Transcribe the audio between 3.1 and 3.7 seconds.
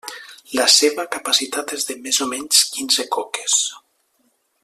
coques.